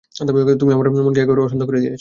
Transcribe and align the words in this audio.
তুমি 0.59 0.71
আমার 0.73 0.85
মনকে 0.97 1.19
একেবারেই 1.21 1.45
অশান্ত 1.45 1.63
করে 1.67 1.77
দিয়েছ। 1.77 1.89